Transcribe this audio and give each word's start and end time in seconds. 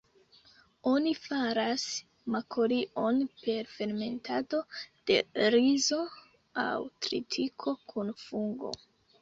Oni 0.91 1.11
faras 1.25 1.83
makolion 2.35 3.19
per 3.43 3.69
fermentado 3.75 4.63
de 5.11 5.21
rizo 5.57 6.03
aŭ 6.67 6.75
tritiko 7.09 7.79
kun 7.93 8.15
fungo. 8.27 8.75